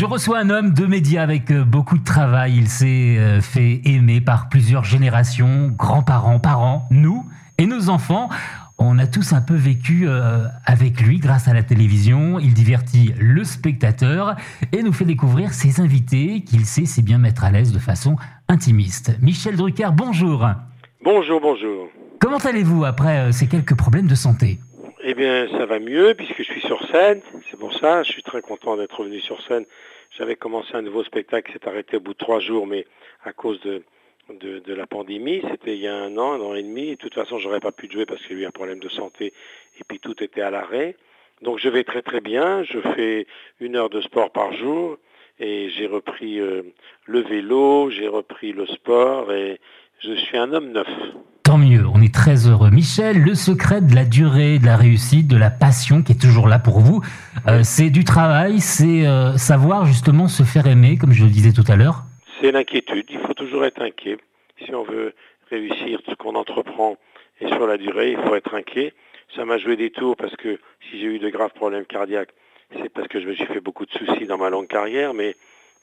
[0.00, 2.56] Je reçois un homme de médias avec euh, beaucoup de travail.
[2.56, 7.26] Il s'est euh, fait aimer par plusieurs générations, grands-parents, parents, nous
[7.58, 8.30] et nos enfants.
[8.78, 12.38] On a tous un peu vécu euh, avec lui grâce à la télévision.
[12.38, 14.36] Il divertit le spectateur
[14.72, 18.16] et nous fait découvrir ses invités qu'il sait si bien mettre à l'aise de façon
[18.48, 19.18] intimiste.
[19.20, 20.48] Michel Drucker, bonjour.
[21.04, 21.88] Bonjour, bonjour.
[22.18, 24.60] Comment allez-vous après ces quelques problèmes de santé?
[25.04, 27.20] Eh bien, ça va mieux puisque je suis sur scène.
[27.60, 29.66] Pour ça, je suis très content d'être revenu sur scène.
[30.16, 32.86] J'avais commencé un nouveau spectacle qui s'est arrêté au bout de trois jours, mais
[33.22, 33.82] à cause de,
[34.66, 36.92] la pandémie, c'était il y a un an, un an et demi.
[36.92, 38.88] De toute façon, j'aurais pas pu jouer parce qu'il y a eu un problème de
[38.88, 39.34] santé
[39.78, 40.96] et puis tout était à l'arrêt.
[41.42, 42.64] Donc je vais très très bien.
[42.64, 43.26] Je fais
[43.60, 44.96] une heure de sport par jour
[45.38, 46.62] et j'ai repris euh,
[47.04, 49.60] le vélo, j'ai repris le sport et
[50.02, 50.88] je suis un homme neuf.
[51.42, 52.70] Tant mieux, on est très heureux.
[52.70, 56.46] Michel, le secret de la durée, de la réussite, de la passion qui est toujours
[56.46, 57.00] là pour vous,
[57.48, 61.50] euh, c'est du travail, c'est euh, savoir justement se faire aimer, comme je le disais
[61.50, 62.04] tout à l'heure
[62.40, 64.16] C'est l'inquiétude, il faut toujours être inquiet.
[64.64, 65.12] Si on veut
[65.50, 66.96] réussir ce qu'on entreprend
[67.40, 68.94] et sur la durée, il faut être inquiet.
[69.34, 72.30] Ça m'a joué des tours parce que si j'ai eu de graves problèmes cardiaques,
[72.76, 75.34] c'est parce que je me suis fait beaucoup de soucis dans ma longue carrière, mais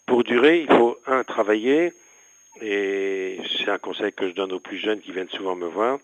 [0.06, 1.92] pour durer, il faut, un, travailler,
[2.62, 6.00] et c'est un conseil que je donne aux plus jeunes qui viennent souvent me voir.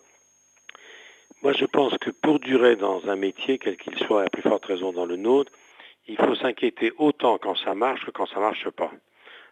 [1.44, 4.64] Moi, je pense que pour durer dans un métier, quel qu'il soit, à plus forte
[4.64, 5.52] raison dans le nôtre,
[6.08, 8.90] il faut s'inquiéter autant quand ça marche que quand ça ne marche pas.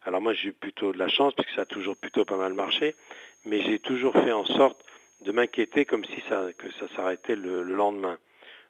[0.06, 2.54] Alors moi, j'ai eu plutôt de la chance, puisque ça a toujours plutôt pas mal
[2.54, 2.94] marché,
[3.44, 4.82] mais j'ai toujours fait en sorte
[5.22, 6.48] de m'inquiéter comme si ça,
[6.96, 8.16] s'arrêtait le, lendemain.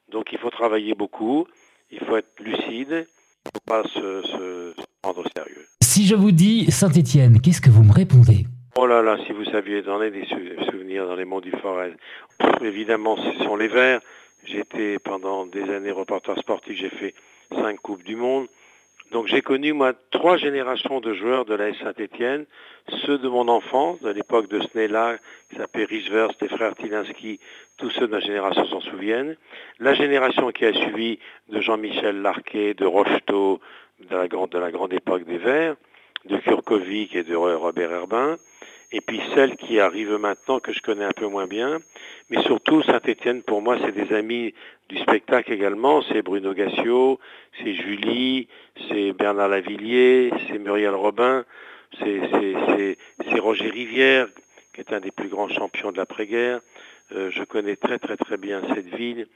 [0.09, 1.47] Donc il faut travailler beaucoup,
[1.91, 5.65] il faut être lucide, il ne faut pas se, se prendre au sérieux.
[5.81, 8.47] Si je vous dis Saint-Étienne, qu'est-ce que vous me répondez?
[8.75, 11.93] Oh là là, si vous saviez, j'en ai des souvenirs dans les monts du Forez.
[12.61, 14.01] Évidemment, ce sont les Verts.
[14.45, 17.13] J'étais pendant des années reporter sportif, j'ai fait
[17.51, 18.47] cinq Coupes du Monde.
[19.11, 22.45] Donc j'ai connu, moi, trois générations de joueurs de la Saint-Étienne.
[23.05, 25.17] Ceux de mon enfance, de l'époque de Snella,
[25.51, 27.39] qui s'appelait Richvers, des frères Tilinski,
[27.77, 29.37] tous ceux de ma génération s'en souviennent.
[29.79, 31.19] La génération qui a suivi
[31.49, 33.61] de Jean-Michel Larquet, de Rocheteau,
[34.09, 35.75] de la grande, de la grande époque des Verts,
[36.25, 38.37] de Kurkovic et de Robert Herbin,
[38.93, 41.79] et puis celle qui arrive maintenant que je connais un peu moins bien,
[42.29, 44.53] mais surtout Saint-Étienne pour moi c'est des amis
[44.87, 47.19] du spectacle également, c'est Bruno Gassio,
[47.57, 48.47] c'est Julie,
[48.87, 51.43] c'est Bernard Lavillier, c'est Muriel Robin,
[51.99, 54.27] c'est Roger Rivière
[54.73, 56.59] qui est un des plus grands champions de l'après-guerre.
[57.15, 59.27] Euh, je connais très très très bien cette ville.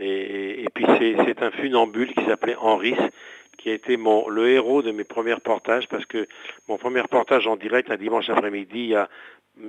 [0.00, 2.96] Et, et puis c'est un funambule qui s'appelait Henris,
[3.56, 6.26] qui a été mon, le héros de mes premiers reportages, parce que
[6.68, 9.08] mon premier reportage en direct un dimanche après-midi, il y a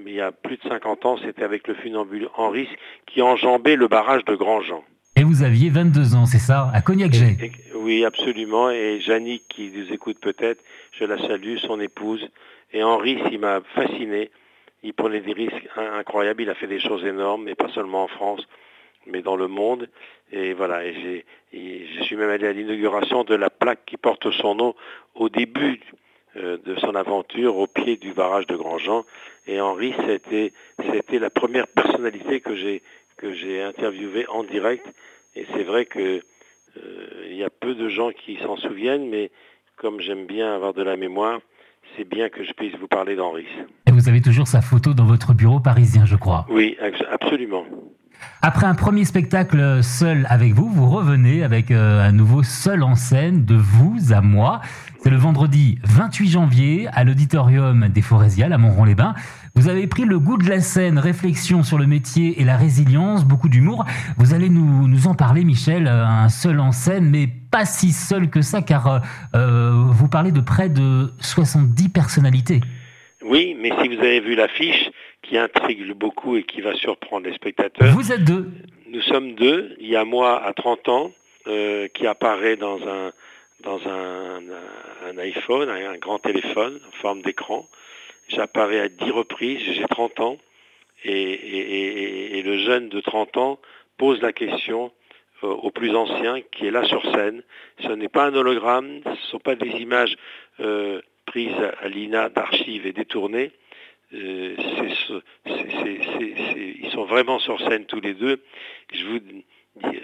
[0.06, 2.68] il y a plus de 50 ans, c'était avec le funambule Henri
[3.06, 4.84] qui enjambait le barrage de Grandjean.
[5.16, 8.69] Et vous aviez 22 ans, c'est ça, à Cognac-Jet Oui, absolument.
[8.69, 12.28] Et Jannick, qui nous écoute peut-être, je la salue, son épouse.
[12.74, 14.29] Et Henri, il m'a fasciné.
[14.84, 16.41] Il prenait des risques incroyables.
[16.41, 18.41] Il a fait des choses énormes, mais pas seulement en France
[19.08, 19.90] mais dans le monde.
[20.32, 21.24] Et voilà, et
[21.54, 24.76] je suis même allé à l'inauguration de la plaque qui porte son nom
[25.14, 25.80] au début
[26.38, 29.06] euh, de son aventure au pied du barrage de Grandjean.
[29.48, 30.52] Et Henri, c'était,
[30.92, 32.82] c'était la première personnalité que j'ai,
[33.16, 34.86] que j'ai interviewée en direct.
[35.36, 36.22] Et c'est vrai que
[36.78, 39.32] euh, il y a peu de gens qui s'en souviennent, mais
[39.78, 41.40] comme j'aime bien avoir de la mémoire,
[41.96, 43.46] c'est bien que je puisse vous parler d'Henri.
[43.88, 46.46] Et vous avez toujours sa photo dans votre bureau parisien, je crois.
[46.50, 46.78] Oui,
[47.10, 47.66] absolument.
[48.42, 52.94] Après un premier spectacle seul avec vous, vous revenez avec euh, un nouveau seul en
[52.94, 54.62] scène de vous à moi.
[55.02, 59.16] C'est le vendredi 28 janvier à l'auditorium des Forésiales à Montron-les-Bains.
[59.56, 63.25] Vous avez pris le goût de la scène, réflexion sur le métier et la résilience,
[63.25, 63.86] beaucoup d'humour.
[64.18, 67.92] Vous allez nous, nous, en parler, Michel, euh, un seul en scène, mais pas si
[67.94, 69.02] seul que ça, car
[69.36, 72.62] euh, vous parlez de près de 70 personnalités.
[73.25, 74.90] Oui, mais si vous avez vu l'affiche,
[75.24, 77.91] qui intrigue beaucoup et qui va surprendre les spectateurs.
[77.94, 78.46] Vous êtes deux.
[78.88, 79.75] Nous sommes deux.
[79.80, 81.12] Il y a moi à 30 ans
[81.47, 83.12] euh, qui apparaît dans un
[83.62, 84.41] dans un,
[85.08, 87.66] un, iPhone, un, grand téléphone en forme d'écran.
[88.27, 90.38] J'apparais à 10 reprises, j'ai 30 ans,
[91.04, 93.60] et, et, et, le jeune de 30 ans
[93.98, 94.92] pose la question
[95.44, 97.42] euh, au plus ancien qui est là sur scène.
[97.80, 100.16] Ce n'est pas un hologramme, ce ne sont pas des images
[100.60, 103.51] euh, prises à l'INA d'archives et détournées,
[104.13, 104.56] euh,
[105.45, 108.42] ils sont vraiment sur scène tous les deux.
[108.94, 109.19] Je vous,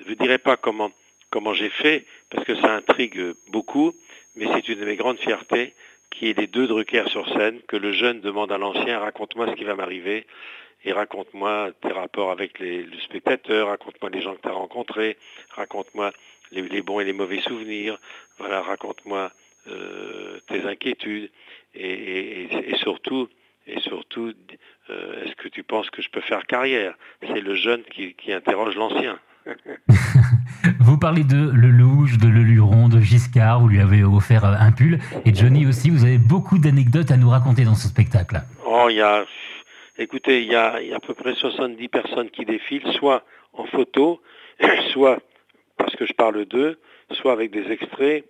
[0.08, 0.92] vous dirai pas comment,
[1.30, 3.94] comment j'ai fait, parce que ça intrigue beaucoup,
[4.36, 5.74] mais c'est une de mes grandes fiertés
[6.10, 9.56] qui est les deux Drucker sur scène, que le jeune demande à l'ancien, raconte-moi ce
[9.56, 10.26] qui va m'arriver,
[10.84, 15.18] et raconte-moi tes rapports avec les, le spectateur, raconte-moi les gens que tu as rencontrés,
[15.52, 16.12] raconte-moi
[16.52, 17.98] les, bons et les mauvais souvenirs,
[18.38, 19.32] voilà, raconte-moi
[20.66, 21.30] euh, inquiétudes
[21.74, 23.30] et, surtout,
[23.68, 24.34] et surtout
[24.90, 26.96] euh, est-ce que tu penses que je peux faire carrière?
[27.22, 29.20] C'est le jeune qui, interroge l'ancien.
[30.80, 35.00] vous parlez de Lelouch, de Leluron, de Giscard, vous lui avez offert un pull.
[35.26, 38.42] Et Johnny aussi, vous avez beaucoup d'anecdotes à nous raconter dans ce spectacle.
[38.66, 39.26] Oh, il y a,
[39.98, 43.24] écoutez, il y a, y a à peu près 70 personnes qui défilent, soit
[43.54, 44.22] en photo,
[44.92, 45.20] soit
[45.78, 46.80] parce que je parle d'eux,
[47.12, 48.26] soit avec des extraits.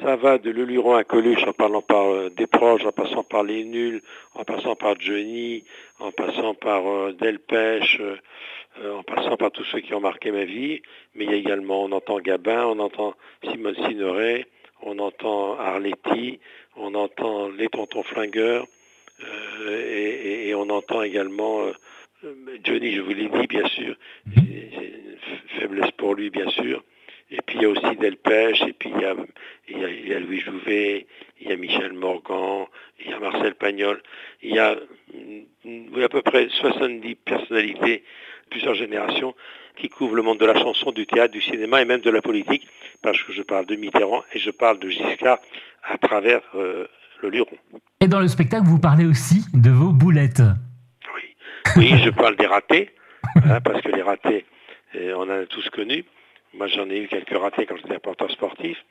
[0.00, 3.42] Ça va de Leluron à Coluche en parlant par euh, des proches, en passant par
[3.42, 4.02] les nuls,
[4.34, 5.64] en passant par Johnny,
[5.98, 10.44] en passant par euh, Delpech, euh, en passant par tous ceux qui ont marqué ma
[10.44, 10.80] vie.
[11.14, 14.46] Mais il y a également, on entend Gabin, on entend Simone Signoret,
[14.80, 16.40] on entend Arletty,
[16.76, 18.66] on entend les tontons flingueurs,
[19.68, 21.66] et, et, on entend également
[22.64, 23.94] Johnny, je vous l'ai dit, bien sûr,
[24.26, 26.82] j'ai une faiblesse pour lui, bien sûr.
[27.32, 31.06] Et puis il y a aussi Delpech, et puis il y a, Louis Jouvet,
[31.40, 32.66] il y a Michel Morgan,
[33.02, 34.02] il y a Marcel Pagnol.
[34.42, 38.04] Il y a à peu près 70 personnalités,
[38.50, 39.34] plusieurs générations,
[39.76, 42.20] qui couvrent le monde de la chanson, du théâtre, du cinéma et même de la
[42.20, 42.68] politique,
[43.02, 45.38] parce que je parle de Mitterrand et je parle de Giscard
[45.84, 46.86] à travers euh,
[47.22, 47.56] le Luron.
[48.00, 50.42] Et dans le spectacle, vous parlez aussi de vos boulettes.
[51.14, 51.34] Oui,
[51.76, 52.90] oui je parle des ratés,
[53.36, 54.44] hein, parce que les ratés,
[54.96, 56.04] euh, on en a tous connus.
[56.54, 58.84] Moi, j'en ai eu quelques ratés quand j'étais reporter sportif.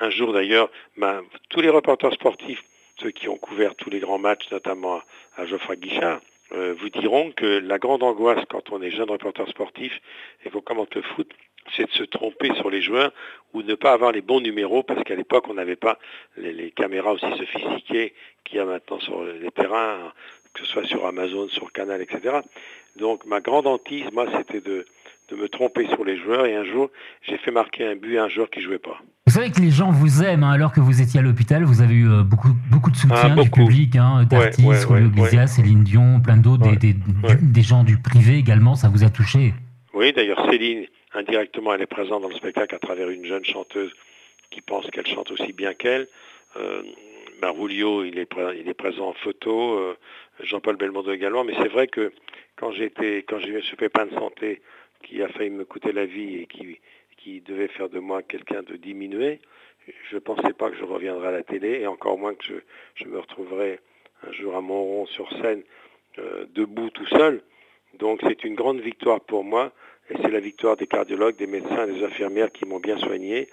[0.00, 2.62] Un jour, d'ailleurs, ben, tous les reporters sportifs,
[3.00, 5.00] ceux qui ont couvert tous les grands matchs, notamment
[5.36, 6.20] à Geoffroy Guichard,
[6.52, 10.00] euh, vous diront que la grande angoisse quand on est jeune reporter sportif
[10.44, 11.30] et qu'on commente le foot,
[11.76, 13.12] c'est de se tromper sur les joueurs
[13.52, 15.98] ou de ne pas avoir les bons numéros parce qu'à l'époque, on n'avait pas
[16.36, 18.12] les, caméras aussi sophistiquées
[18.44, 20.12] qu'il y a maintenant sur les terrains,
[20.52, 22.40] que ce soit sur Amazon, sur Canal, etc.
[22.96, 24.84] Donc ma grande hantise, moi, c'était de,
[25.28, 26.90] de me tromper sur les joueurs et un jour,
[27.22, 28.98] j'ai fait marquer un but à un joueur qui jouait pas.
[29.26, 31.80] Vous savez que les gens vous aiment, hein, alors que vous étiez à l'hôpital, vous
[31.80, 35.82] avez eu euh, beaucoup, beaucoup de soutien ah, du public, hein, d'artistes, ouais, ouais, Céline
[35.82, 39.54] Dion, plein d'autres, des, des, gens du privé également, ça vous a touché.
[39.94, 43.92] Oui, d'ailleurs Céline, indirectement, elle est présente dans le spectacle à travers une jeune chanteuse
[44.50, 46.06] qui pense qu'elle chante aussi bien qu'elle.
[46.56, 46.82] Euh,
[47.40, 48.30] Marvoulio, il est,
[48.60, 49.96] il est présent en photo, euh,
[50.42, 52.12] Jean-Paul Belmondo également, mais c'est vrai que
[52.56, 54.62] quand j'étais, quand j'ai eu ce pépin de santé
[55.02, 56.78] qui a failli me coûter la vie et qui,
[57.40, 59.40] devait faire de moi quelqu'un de diminué,
[60.10, 62.44] je ne pensais pas que je reviendrais à la télé et encore moins que
[62.96, 63.80] je, me retrouverais
[64.26, 65.62] un jour à Montron sur scène,
[66.18, 67.42] euh, debout tout seul.
[67.98, 69.72] Donc c'est une grande victoire pour moi
[70.10, 73.48] et c'est la victoire des cardiologues, des médecins, des infirmières qui m'ont bien soigné.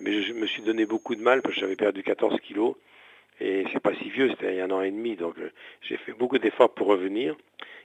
[0.00, 2.76] Mais je me suis donné beaucoup de mal parce que j'avais perdu 14 kilos
[3.40, 5.16] et c'est pas si vieux, c'était il y a un an et demi.
[5.16, 5.50] Donc euh,
[5.82, 7.36] j'ai fait beaucoup d'efforts pour revenir.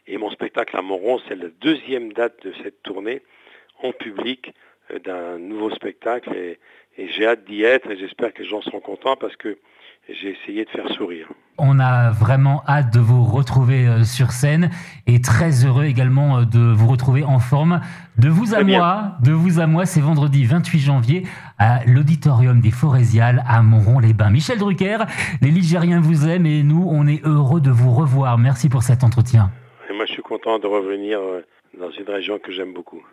[0.07, 3.21] Et mon spectacle à Montron, c'est la deuxième date de cette tournée
[3.81, 4.53] en public
[4.91, 6.35] euh, d'un nouveau spectacle.
[6.35, 6.59] Et,
[6.97, 9.57] j'ai hâte d'y être et j'espère que les gens seront contents parce que
[10.13, 11.27] j'ai essayé de faire sourire.
[11.57, 14.69] On a vraiment hâte de vous retrouver euh, sur scène
[15.07, 17.81] et très heureux également euh, de vous retrouver en forme.
[18.17, 21.23] De vous à moi, de vous à moi, c'est vendredi 28 janvier
[21.57, 24.29] à l'auditorium des Forésiales à Montron-les-Bains.
[24.29, 24.99] Michel Drucker,
[25.41, 28.37] les Ligériens vous aiment et nous, on est heureux de vous revoir.
[28.37, 29.51] Merci pour cet entretien
[29.99, 31.41] moi, je suis content de revenir euh,
[31.73, 33.05] dans une région que j'aime beaucoup.